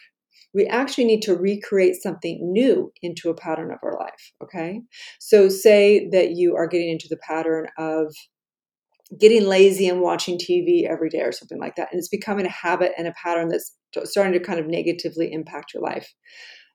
We 0.54 0.66
actually 0.66 1.06
need 1.06 1.22
to 1.24 1.36
recreate 1.36 2.02
something 2.02 2.40
new 2.42 2.92
into 3.02 3.30
a 3.30 3.36
pattern 3.36 3.72
of 3.72 3.80
our 3.84 3.98
life. 4.00 4.32
Okay. 4.44 4.82
So, 5.20 5.48
say 5.48 6.10
that 6.12 6.32
you 6.32 6.56
are 6.56 6.68
getting 6.68 6.90
into 6.90 7.08
the 7.08 7.18
pattern 7.18 7.68
of 7.78 8.16
getting 9.18 9.46
lazy 9.46 9.88
and 9.88 10.02
watching 10.02 10.38
TV 10.38 10.88
every 10.88 11.10
day 11.10 11.22
or 11.22 11.32
something 11.32 11.60
like 11.60 11.76
that. 11.76 11.90
And 11.92 12.00
it's 12.00 12.10
becoming 12.10 12.46
a 12.46 12.50
habit 12.50 12.92
and 12.98 13.08
a 13.08 13.14
pattern 13.14 13.50
that's 13.50 13.76
starting 14.06 14.34
to 14.34 14.40
kind 14.40 14.60
of 14.60 14.68
negatively 14.68 15.32
impact 15.32 15.74
your 15.74 15.82
life. 15.82 16.14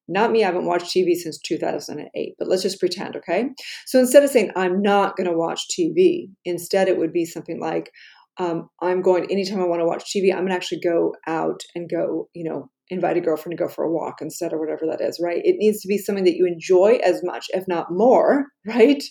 Not 0.07 0.33
me, 0.33 0.43
I 0.43 0.47
haven't 0.47 0.67
watched 0.67 0.95
TV 0.95 1.15
since 1.15 1.39
2008, 1.39 2.35
but 2.39 2.49
let's 2.49 2.63
just 2.63 2.81
pretend, 2.81 3.17
okay? 3.17 3.49
So 3.87 3.99
instead 3.99 4.23
of 4.23 4.31
saying, 4.31 4.51
I'm 4.55 4.83
not 4.83 5.17
going 5.17 5.31
to 5.31 5.37
watch 5.37 5.63
TV, 5.69 6.29
instead 6.45 6.89
it 6.89 6.99
would 6.99 7.13
be 7.13 7.25
something 7.25 7.59
like, 7.59 7.91
um, 8.37 8.69
I'm 8.83 9.01
going, 9.01 9.31
anytime 9.31 9.61
I 9.61 9.67
want 9.67 9.81
to 9.81 9.87
watch 9.87 10.05
TV, 10.15 10.31
I'm 10.31 10.41
going 10.41 10.49
to 10.49 10.55
actually 10.55 10.81
go 10.81 11.15
out 11.27 11.61
and 11.75 11.89
go, 11.89 12.29
you 12.35 12.45
know, 12.45 12.69
invite 12.91 13.17
a 13.17 13.21
girlfriend 13.21 13.57
to 13.57 13.65
go 13.65 13.69
for 13.69 13.85
a 13.85 13.91
walk 13.91 14.17
instead 14.21 14.53
or 14.53 14.61
whatever 14.61 14.87
that 14.87 15.01
is, 15.01 15.19
right? 15.23 15.41
It 15.43 15.57
needs 15.57 15.81
to 15.81 15.89
be 15.89 15.97
something 15.97 16.25
that 16.25 16.37
you 16.37 16.47
enjoy 16.47 16.99
as 17.05 17.23
much, 17.23 17.47
if 17.51 17.67
not 17.67 17.91
more, 17.91 18.47
right? 18.67 19.03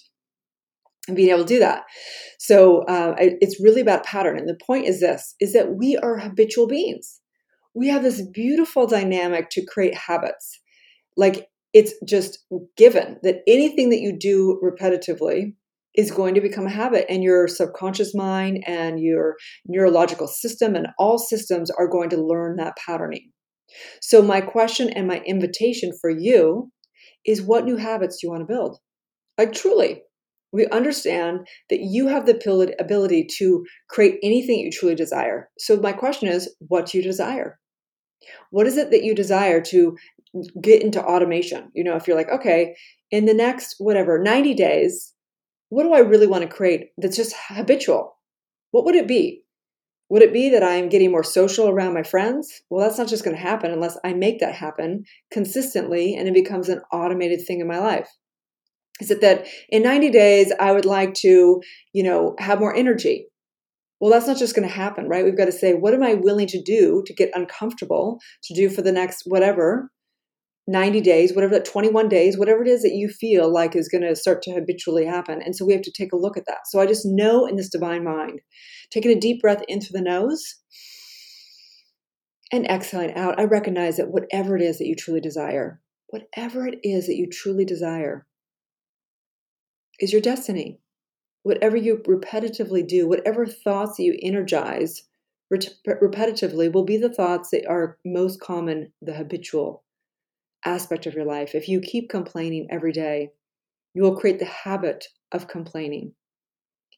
And 1.08 1.18
being 1.18 1.30
able 1.30 1.40
to 1.40 1.46
do 1.46 1.60
that. 1.60 1.84
So 2.40 2.84
uh, 2.84 3.16
it's 3.18 3.62
really 3.62 3.82
about 3.82 4.06
pattern. 4.06 4.38
And 4.38 4.48
the 4.48 4.58
point 4.66 4.86
is 4.86 5.02
this, 5.02 5.36
is 5.42 5.52
that 5.52 5.76
we 5.76 5.98
are 5.98 6.18
habitual 6.18 6.66
beings. 6.66 7.20
We 7.76 7.90
have 7.90 8.04
this 8.04 8.22
beautiful 8.34 8.88
dynamic 8.88 9.50
to 9.52 9.66
create 9.66 9.96
habits. 9.96 10.62
Like 11.18 11.48
it's 11.74 11.94
just 12.08 12.40
given 12.78 13.18
that 13.24 13.42
anything 13.48 13.90
that 13.90 14.00
you 14.00 14.18
do 14.18 14.62
repetitively 14.64 15.56
is 15.96 16.10
going 16.10 16.36
to 16.36 16.42
become 16.42 16.68
a 16.68 16.72
habit 16.72 17.06
and 17.10 17.22
your 17.22 17.48
subconscious 17.48 18.16
mind 18.16 18.64
and 18.66 19.00
your 19.00 19.36
neurological 19.68 20.28
system 20.28 20.76
and 20.76 20.88
all 20.98 21.18
systems 21.18 21.70
are 21.72 21.88
going 21.88 22.10
to 22.12 22.24
learn 22.24 22.56
that 22.56 22.78
patterning 22.78 23.34
so, 24.02 24.22
my 24.22 24.42
question 24.42 24.90
and 24.90 25.08
my 25.08 25.20
invitation 25.26 25.92
for 26.00 26.10
you 26.10 26.72
is 27.26 27.42
what 27.42 27.66
new 27.66 27.78
habits 27.78 28.18
do 28.18 28.28
you 28.28 28.32
want 28.32 28.42
to 28.42 28.54
build? 28.54 28.78
Like, 29.38 29.54
truly, 29.54 30.02
we 30.54 30.68
understand 30.68 31.48
that 31.70 31.82
you 31.82 32.08
have 32.08 32.26
the 32.26 32.76
ability 32.80 33.28
to 33.38 33.66
create 33.90 34.20
anything 34.24 34.60
you 34.60 34.72
truly 34.72 34.96
desire. 34.96 35.50
So, 35.58 35.78
my 35.78 35.92
question 35.92 36.30
is 36.30 36.56
what 36.60 36.86
do 36.86 36.98
you 36.98 37.04
desire? 37.04 37.60
What 38.52 38.68
is 38.68 38.78
it 38.78 38.92
that 38.92 39.04
you 39.04 39.16
desire 39.16 39.60
to 39.62 39.98
get 40.62 40.82
into 40.82 41.04
automation? 41.04 41.72
You 41.74 41.84
know, 41.84 41.96
if 41.96 42.08
you're 42.08 42.16
like, 42.16 42.30
okay, 42.30 42.76
in 43.12 43.26
the 43.26 43.34
next 43.34 43.76
whatever 43.80 44.22
90 44.22 44.54
days, 44.54 45.14
what 45.70 45.84
do 45.84 45.94
I 45.94 46.00
really 46.00 46.28
want 46.28 46.44
to 46.44 46.56
create 46.56 46.90
that's 46.98 47.18
just 47.18 47.36
habitual? 47.50 48.16
What 48.72 48.86
would 48.86 48.96
it 48.96 49.08
be? 49.08 49.44
Would 50.10 50.22
it 50.22 50.34
be 50.34 50.50
that 50.50 50.64
I'm 50.64 50.90
getting 50.90 51.12
more 51.12 51.24
social 51.24 51.68
around 51.68 51.96
my 51.96 52.04
friends? 52.04 52.62
Well, 52.70 52.86
that's 52.86 53.00
not 53.00 53.08
just 53.08 53.24
going 53.24 53.36
to 53.36 53.42
happen 53.42 53.72
unless 53.72 53.98
I 54.04 54.14
make 54.14 54.40
that 54.40 54.54
happen 54.54 55.06
consistently 55.32 56.16
and 56.16 56.28
it 56.28 56.34
becomes 56.36 56.70
an 56.70 56.82
automated 56.92 57.46
thing 57.46 57.62
in 57.62 57.68
my 57.68 57.80
life. 57.80 58.10
Is 59.00 59.12
it 59.12 59.22
that 59.22 59.48
in 59.70 59.84
90 59.84 60.12
days 60.12 60.52
I 60.60 60.72
would 60.72 60.86
like 60.86 61.14
to, 61.16 61.62
you 61.94 62.04
know, 62.04 62.36
have 62.40 62.60
more 62.60 62.76
energy? 62.76 63.28
Well, 64.00 64.12
that's 64.12 64.28
not 64.28 64.38
just 64.38 64.56
going 64.56 64.68
to 64.68 64.74
happen, 64.74 65.08
right? 65.08 65.24
We've 65.24 65.38
got 65.38 65.46
to 65.46 65.52
say, 65.52 65.74
what 65.74 65.94
am 65.94 66.04
I 66.04 66.14
willing 66.14 66.48
to 66.48 66.62
do 66.62 67.04
to 67.06 67.14
get 67.14 67.32
uncomfortable 67.34 68.20
to 68.44 68.54
do 68.54 68.70
for 68.70 68.82
the 68.82 68.92
next 68.92 69.24
whatever 69.26 69.90
90 70.68 71.02
days, 71.02 71.34
whatever 71.34 71.54
that 71.54 71.66
21 71.66 72.08
days, 72.08 72.38
whatever 72.38 72.62
it 72.62 72.68
is 72.68 72.84
that 72.84 72.94
you 72.94 73.10
feel 73.10 73.52
like 73.52 73.76
is 73.76 73.90
going 73.90 74.04
to 74.04 74.16
start 74.16 74.42
to 74.44 74.52
habitually 74.52 75.06
happen. 75.06 75.42
And 75.42 75.56
so 75.56 75.66
we 75.66 75.74
have 75.74 75.82
to 75.84 75.92
take 75.92 76.14
a 76.14 76.18
look 76.18 76.38
at 76.38 76.46
that. 76.48 76.68
So 76.68 76.80
I 76.80 76.86
just 76.86 77.06
know 77.06 77.46
in 77.46 77.58
this 77.58 77.70
divine 77.70 78.04
mind, 78.04 78.40
taking 78.90 79.12
a 79.12 79.20
deep 79.20 79.42
breath 79.42 79.62
in 79.68 79.82
through 79.82 80.00
the 80.00 80.10
nose 80.10 80.42
and 82.52 82.66
exhaling 82.68 83.14
out, 83.16 83.40
I 83.40 83.44
recognize 83.44 83.98
that 83.98 84.12
whatever 84.12 84.56
it 84.56 84.62
is 84.62 84.78
that 84.78 84.88
you 84.88 84.96
truly 84.96 85.20
desire, 85.20 85.82
whatever 86.08 86.68
it 86.68 86.80
is 86.84 87.08
that 87.08 87.16
you 87.16 87.28
truly 87.30 87.66
desire, 87.66 88.26
is 90.00 90.12
your 90.12 90.22
destiny. 90.22 90.80
Whatever 91.44 91.78
you 91.78 91.98
repetitively 91.98 92.88
do, 92.88 93.08
whatever 93.08 93.46
thoughts 93.46 94.00
you 94.00 94.18
energize 94.22 95.04
repetitively 95.52 96.72
will 96.72 96.86
be 96.86 96.98
the 96.98 97.14
thoughts 97.14 97.50
that 97.52 97.68
are 97.68 97.98
most 98.06 98.40
common, 98.40 98.92
the 99.02 99.14
habitual 99.14 99.84
aspect 100.66 101.06
of 101.06 101.14
your 101.14 101.26
life, 101.26 101.54
if 101.54 101.68
you 101.68 101.80
keep 101.80 102.10
complaining 102.10 102.68
every 102.70 102.92
day, 102.92 103.32
you 103.94 104.02
will 104.02 104.16
create 104.16 104.40
the 104.40 104.46
habit 104.46 105.08
of 105.32 105.48
complaining. 105.48 106.14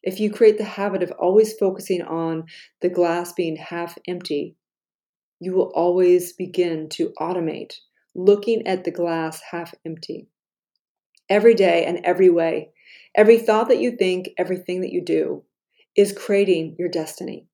If 0.04 0.20
you 0.20 0.32
create 0.32 0.58
the 0.58 0.64
habit 0.64 1.02
of 1.02 1.12
always 1.12 1.54
focusing 1.58 2.02
on 2.04 2.46
the 2.82 2.90
glass 2.90 3.34
being 3.34 3.56
half 3.56 3.98
empty, 4.08 4.56
you 5.40 5.54
will 5.54 5.72
always 5.74 6.34
begin 6.34 6.90
to 6.90 7.12
automate 7.20 7.74
looking 8.14 8.66
at 8.68 8.84
the 8.84 8.92
glass 8.92 9.42
half 9.52 9.74
empty. 9.86 10.28
Every 11.28 11.56
day 11.56 11.86
and 11.86 12.00
every 12.06 12.30
way, 12.30 12.70
every 13.16 13.38
thought 13.38 13.70
that 13.70 13.80
you 13.80 13.96
think, 13.96 14.30
everything 14.38 14.82
that 14.82 14.92
you 14.92 15.04
do 15.04 15.44
is 15.96 16.12
creating 16.12 16.76
your 16.78 16.90
destiny. 16.90 17.48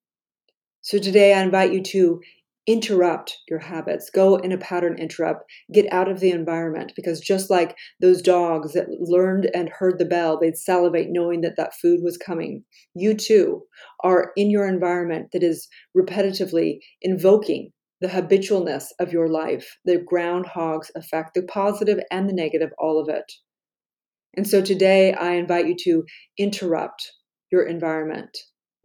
So 0.82 0.98
today 0.98 1.34
I 1.34 1.42
invite 1.42 1.72
you 1.72 1.82
to 1.84 2.22
interrupt 2.68 3.38
your 3.50 3.60
habits. 3.60 4.10
Go 4.10 4.36
in 4.36 4.52
a 4.52 4.58
pattern 4.58 4.98
interrupt. 4.98 5.44
Get 5.74 5.92
out 5.92 6.10
of 6.10 6.20
the 6.20 6.32
environment 6.32 6.94
because 6.96 7.20
just 7.20 7.50
like 7.50 7.76
those 8.00 8.22
dogs 8.22 8.74
that 8.74 8.88
learned 9.00 9.50
and 9.54 9.70
heard 9.70 9.98
the 9.98 10.06
bell 10.06 10.40
they'd 10.40 10.58
salivate 10.58 11.08
knowing 11.10 11.42
that 11.42 11.56
that 11.58 11.74
food 11.82 12.02
was 12.04 12.18
coming. 12.18 12.64
You 12.94 13.16
too 13.16 13.64
are 14.04 14.32
in 14.36 14.50
your 14.50 14.68
environment 14.68 15.30
that 15.34 15.44
is 15.44 15.68
repetitively 15.98 16.80
invoking 17.02 17.72
the 18.00 18.08
habitualness 18.08 18.86
of 19.00 19.12
your 19.12 19.28
life. 19.28 19.78
The 19.86 20.00
groundhog's 20.00 20.92
effect 20.96 21.34
the 21.36 21.44
positive 21.44 22.00
and 22.12 22.28
the 22.28 22.34
negative 22.34 22.70
all 22.80 23.00
of 23.00 23.10
it 23.10 23.32
and 24.36 24.48
so 24.48 24.62
today 24.62 25.14
i 25.14 25.34
invite 25.34 25.68
you 25.68 25.76
to 25.76 26.04
interrupt 26.38 27.12
your 27.52 27.64
environment 27.64 28.38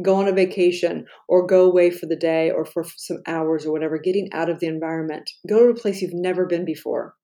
go 0.03 0.17
on 0.17 0.29
a 0.29 0.33
vacation 0.33 1.07
or 1.29 1.47
go 1.47 1.65
away 1.65 1.91
for 1.91 2.07
the 2.07 2.17
day 2.17 2.51
or 2.51 2.65
for 2.65 2.85
some 2.97 3.19
hours 3.27 3.65
or 3.65 3.73
whatever, 3.73 3.99
getting 3.99 4.29
out 4.33 4.51
of 4.51 4.61
the 4.61 4.67
environment. 4.67 5.31
Go 5.49 5.61
to 5.61 5.71
a 5.71 5.75
place 5.75 6.03
you've 6.03 6.13
never 6.13 6.47
been 6.47 6.65
before 6.65 7.15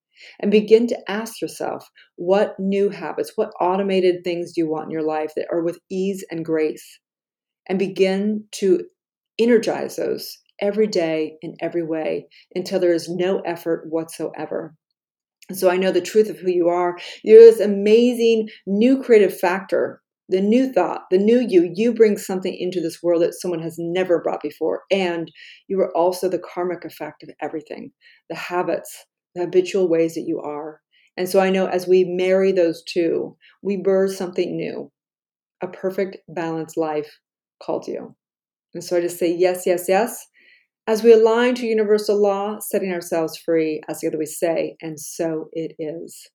and 0.41 0.51
begin 0.51 0.87
to 0.87 1.11
ask 1.11 1.41
yourself 1.41 1.89
what 2.17 2.59
new 2.59 2.89
habits, 2.89 3.33
what 3.35 3.53
automated 3.61 4.23
things 4.25 4.53
do 4.53 4.63
you 4.63 4.71
want 4.71 4.87
in 4.87 4.91
your 4.91 5.03
life 5.03 5.33
that 5.37 5.49
are 5.51 5.63
with 5.63 5.79
ease 5.91 6.25
and 6.31 6.45
grace? 6.45 7.01
And 7.69 7.79
begin 7.79 8.45
to 8.53 8.85
energize 9.39 9.97
those 9.97 10.39
every 10.61 10.87
day 10.87 11.37
in 11.43 11.55
every 11.61 11.83
way 11.83 12.27
until 12.55 12.81
there 12.81 12.93
is 12.93 13.09
no 13.09 13.41
effort 13.41 13.85
whatsoever. 13.89 14.75
So 15.53 15.69
I 15.71 15.77
know 15.77 15.91
the 15.91 16.01
truth 16.01 16.31
of 16.31 16.39
who 16.39 16.51
you 16.51 16.69
are. 16.69 16.97
You're 17.25 17.41
this 17.41 17.61
amazing 17.61 18.49
new 18.67 19.03
creative 19.03 19.37
factor 19.39 20.03
the 20.33 20.41
new 20.41 20.73
thought, 20.73 21.03
the 21.11 21.19
new 21.19 21.41
you, 21.41 21.71
you 21.75 21.93
bring 21.93 22.17
something 22.17 22.55
into 22.55 22.81
this 22.81 23.03
world 23.03 23.23
that 23.23 23.35
someone 23.35 23.61
has 23.61 23.77
never 23.79 24.21
brought 24.21 24.41
before. 24.41 24.83
And 24.91 25.31
you 25.69 25.79
are 25.81 25.95
also 25.97 26.29
the 26.29 26.39
karmic 26.39 26.85
effect 26.87 27.23
of 27.23 27.29
everything, 27.43 27.93
the 28.31 28.35
habits, 28.37 29.05
the 29.35 29.43
habitual 29.43 29.89
ways 29.89 30.15
that 30.15 30.25
you 30.27 30.41
are. 30.41 30.81
And 31.19 31.29
so 31.29 31.39
I 31.39 31.51
know 31.51 31.67
as 31.67 31.87
we 31.87 32.05
marry 32.05 32.51
those 32.51 32.83
two, 32.85 33.37
we 33.61 33.77
birth 33.77 34.15
something 34.15 34.57
new, 34.57 34.91
a 35.63 35.69
perfect, 35.69 36.17
balanced 36.29 36.79
life 36.79 37.19
called 37.63 37.87
you. 37.87 38.17
And 38.73 38.83
so 38.83 38.97
I 38.97 39.03
just 39.03 39.19
say 39.19 39.31
yes, 39.35 39.65
yes, 39.67 39.85
yes. 39.87 40.27
As 40.87 41.05
we 41.05 41.13
align 41.13 41.55
to 41.57 41.67
universal 41.67 42.21
law, 42.21 42.59
setting 42.59 42.93
ourselves 42.93 43.37
free, 43.37 43.81
as 43.89 44.01
the 44.01 44.09
other 44.09 44.19
we 44.19 44.27
say, 44.27 44.77
and 44.83 44.99
so 44.99 45.49
it 45.53 45.75
is. 45.79 46.29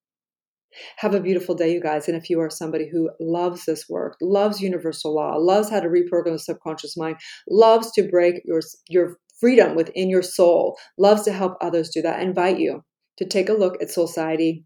Have 0.97 1.13
a 1.13 1.19
beautiful 1.19 1.53
day, 1.53 1.73
you 1.73 1.81
guys. 1.81 2.07
And 2.07 2.15
if 2.15 2.29
you 2.29 2.39
are 2.39 2.49
somebody 2.49 2.87
who 2.89 3.09
loves 3.19 3.65
this 3.65 3.89
work, 3.89 4.15
loves 4.21 4.61
universal 4.61 5.13
law, 5.13 5.35
loves 5.35 5.69
how 5.69 5.81
to 5.81 5.89
reprogram 5.89 6.33
the 6.33 6.39
subconscious 6.39 6.95
mind, 6.95 7.17
loves 7.49 7.91
to 7.93 8.07
break 8.07 8.41
your, 8.45 8.61
your 8.87 9.17
freedom 9.39 9.75
within 9.75 10.09
your 10.09 10.21
soul, 10.21 10.77
loves 10.97 11.23
to 11.23 11.33
help 11.33 11.57
others 11.61 11.89
do 11.89 12.01
that, 12.01 12.19
I 12.19 12.21
invite 12.21 12.59
you 12.59 12.83
to 13.17 13.25
take 13.25 13.49
a 13.49 13.53
look 13.53 13.81
at 13.81 13.89
Soulciety 13.89 14.63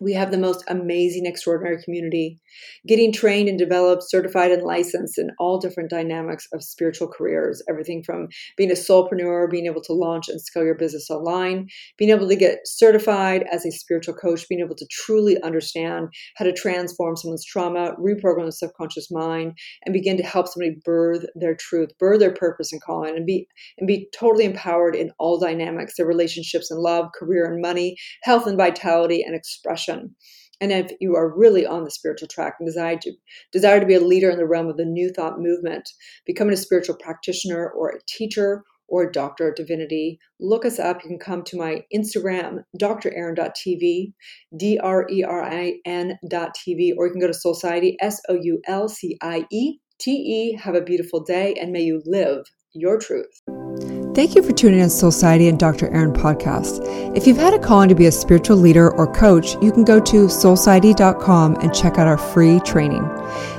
we 0.00 0.12
have 0.12 0.32
the 0.32 0.38
most 0.38 0.64
amazing, 0.68 1.24
extraordinary 1.24 1.80
community, 1.82 2.40
getting 2.86 3.12
trained 3.12 3.48
and 3.48 3.58
developed, 3.58 4.02
certified 4.08 4.50
and 4.50 4.64
licensed 4.64 5.18
in 5.18 5.30
all 5.38 5.60
different 5.60 5.88
dynamics 5.88 6.48
of 6.52 6.64
spiritual 6.64 7.06
careers. 7.06 7.62
Everything 7.68 8.02
from 8.02 8.26
being 8.56 8.72
a 8.72 8.74
soulpreneur, 8.74 9.48
being 9.48 9.66
able 9.66 9.82
to 9.82 9.92
launch 9.92 10.28
and 10.28 10.40
scale 10.40 10.64
your 10.64 10.74
business 10.74 11.10
online, 11.10 11.68
being 11.96 12.10
able 12.10 12.28
to 12.28 12.34
get 12.34 12.58
certified 12.64 13.44
as 13.52 13.64
a 13.64 13.70
spiritual 13.70 14.14
coach, 14.14 14.48
being 14.48 14.60
able 14.60 14.74
to 14.74 14.86
truly 14.90 15.40
understand 15.42 16.08
how 16.36 16.44
to 16.44 16.52
transform 16.52 17.14
someone's 17.14 17.44
trauma, 17.44 17.94
reprogram 17.96 18.46
the 18.46 18.52
subconscious 18.52 19.12
mind, 19.12 19.56
and 19.84 19.92
begin 19.92 20.16
to 20.16 20.24
help 20.24 20.48
somebody 20.48 20.76
birth 20.84 21.24
their 21.36 21.54
truth, 21.54 21.90
birth 22.00 22.18
their 22.18 22.34
purpose 22.34 22.72
and 22.72 22.82
calling, 22.82 23.14
and 23.14 23.26
be 23.26 23.46
and 23.78 23.86
be 23.86 24.08
totally 24.12 24.44
empowered 24.44 24.96
in 24.96 25.12
all 25.20 25.38
dynamics, 25.38 25.94
their 25.96 26.06
relationships 26.06 26.70
and 26.70 26.80
love, 26.80 27.10
career 27.16 27.44
and 27.44 27.62
money, 27.62 27.96
health 28.24 28.48
and 28.48 28.58
vitality, 28.58 29.22
and 29.22 29.36
expression 29.36 29.83
and 29.88 30.70
if 30.72 30.92
you 31.00 31.16
are 31.16 31.36
really 31.36 31.66
on 31.66 31.84
the 31.84 31.90
spiritual 31.90 32.28
track 32.28 32.54
and 32.58 32.66
desire 32.66 32.96
to 32.98 33.12
desire 33.52 33.80
to 33.80 33.86
be 33.86 33.94
a 33.94 34.00
leader 34.00 34.30
in 34.30 34.38
the 34.38 34.46
realm 34.46 34.68
of 34.68 34.76
the 34.76 34.84
new 34.84 35.10
thought 35.10 35.40
movement, 35.40 35.90
becoming 36.26 36.54
a 36.54 36.56
spiritual 36.56 36.96
practitioner 36.96 37.68
or 37.68 37.90
a 37.90 37.98
teacher 38.06 38.62
or 38.86 39.04
a 39.04 39.12
doctor 39.12 39.48
of 39.48 39.56
divinity, 39.56 40.18
look 40.38 40.64
us 40.64 40.78
up. 40.78 41.02
You 41.02 41.08
can 41.08 41.18
come 41.18 41.42
to 41.44 41.56
my 41.56 41.82
Instagram, 41.94 42.64
drerin.tv, 42.80 44.12
D-R-E-R-I-N.tv, 44.56 44.92
or 46.96 47.06
you 47.06 47.12
can 47.12 47.20
go 47.20 47.26
to 47.26 47.32
Soulciety, 47.32 47.96
S-O-U-L-C-I-E-T-E. 48.00 48.48
Have 50.56 50.74
a 50.74 50.82
beautiful 50.82 51.24
day 51.24 51.54
and 51.60 51.72
may 51.72 51.82
you 51.82 52.02
live 52.04 52.44
your 52.74 52.98
truth. 52.98 53.93
Thank 54.14 54.36
you 54.36 54.44
for 54.44 54.52
tuning 54.52 54.78
in 54.78 54.88
to 54.88 54.94
Soulciety 54.94 55.48
and 55.48 55.58
Dr. 55.58 55.88
Erin 55.88 56.12
podcast. 56.12 56.78
If 57.16 57.26
you've 57.26 57.36
had 57.36 57.52
a 57.52 57.58
calling 57.58 57.88
to 57.88 57.96
be 57.96 58.06
a 58.06 58.12
spiritual 58.12 58.56
leader 58.56 58.92
or 58.92 59.12
coach, 59.12 59.56
you 59.60 59.72
can 59.72 59.82
go 59.82 59.98
to 59.98 60.26
soulciety.com 60.26 61.56
and 61.56 61.74
check 61.74 61.98
out 61.98 62.06
our 62.06 62.16
free 62.16 62.60
training. 62.60 63.02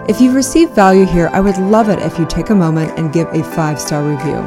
If 0.07 0.21
you've 0.21 0.33
received 0.33 0.73
value 0.73 1.05
here, 1.05 1.29
I 1.33 1.41
would 1.41 1.57
love 1.57 1.89
it 1.89 1.99
if 1.99 2.17
you 2.17 2.25
take 2.25 2.51
a 2.51 2.55
moment 2.55 2.97
and 2.97 3.11
give 3.11 3.27
a 3.33 3.43
five 3.43 3.81
star 3.81 4.01
review. 4.01 4.37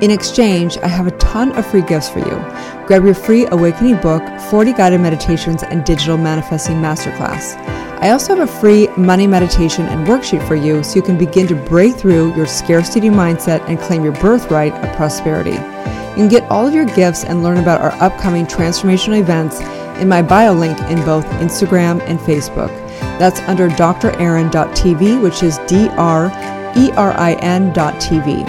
In 0.00 0.12
exchange, 0.12 0.78
I 0.78 0.86
have 0.86 1.08
a 1.08 1.18
ton 1.18 1.50
of 1.58 1.66
free 1.66 1.82
gifts 1.82 2.08
for 2.08 2.20
you. 2.20 2.86
Grab 2.86 3.04
your 3.04 3.14
free 3.14 3.46
Awakening 3.46 4.00
book, 4.00 4.22
40 4.50 4.72
guided 4.74 5.00
meditations, 5.00 5.64
and 5.64 5.84
digital 5.84 6.16
manifesting 6.16 6.76
masterclass. 6.76 7.56
I 8.00 8.12
also 8.12 8.34
have 8.34 8.48
a 8.48 8.60
free 8.60 8.88
money 8.96 9.26
meditation 9.26 9.84
and 9.84 10.06
worksheet 10.06 10.46
for 10.48 10.54
you 10.54 10.82
so 10.82 10.96
you 10.96 11.02
can 11.02 11.18
begin 11.18 11.46
to 11.48 11.54
break 11.54 11.96
through 11.96 12.34
your 12.34 12.46
scarcity 12.46 13.10
mindset 13.10 13.60
and 13.68 13.78
claim 13.78 14.02
your 14.02 14.14
birthright 14.14 14.72
of 14.72 14.96
prosperity. 14.96 15.50
You 15.50 16.16
can 16.16 16.28
get 16.28 16.50
all 16.50 16.66
of 16.66 16.72
your 16.72 16.86
gifts 16.86 17.24
and 17.24 17.42
learn 17.42 17.58
about 17.58 17.82
our 17.82 17.92
upcoming 18.02 18.46
transformational 18.46 19.20
events 19.20 19.60
in 20.00 20.08
my 20.08 20.22
bio 20.22 20.54
link 20.54 20.80
in 20.90 21.04
both 21.04 21.26
Instagram 21.42 22.00
and 22.08 22.18
Facebook. 22.20 22.74
That's 23.18 23.40
under 23.40 23.68
drerin.tv, 23.68 25.22
which 25.22 25.42
is 25.42 25.58
D 25.66 25.88
R 25.90 26.28
E 26.78 26.90
R 26.92 27.12
I 27.12 27.34
N.tv. 27.42 28.48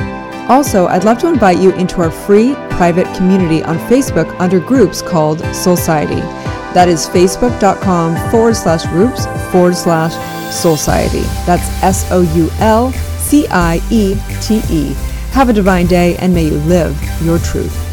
Also, 0.49 0.87
I'd 0.87 1.03
love 1.03 1.19
to 1.19 1.27
invite 1.27 1.59
you 1.59 1.73
into 1.73 2.01
our 2.01 2.11
free 2.11 2.53
private 2.71 3.13
community 3.17 3.63
on 3.63 3.77
Facebook 3.89 4.33
under 4.39 4.61
groups 4.61 5.01
called 5.01 5.39
Soulciety. 5.39 6.40
That 6.73 6.87
is 6.87 7.07
facebook.com 7.07 8.31
forward 8.31 8.55
slash 8.55 8.85
groups 8.87 9.25
forward 9.51 9.75
slash 9.75 10.13
Soulciety. 10.51 11.23
That's 11.45 11.67
S 11.81 12.05
O 12.11 12.21
U 12.35 12.49
L 12.59 12.91
C 13.19 13.47
I 13.49 13.81
E 13.89 14.15
T 14.41 14.61
E. 14.69 14.93
Have 15.31 15.49
a 15.49 15.53
divine 15.53 15.87
day 15.87 16.17
and 16.17 16.33
may 16.33 16.45
you 16.45 16.57
live 16.59 16.97
your 17.23 17.39
truth. 17.39 17.90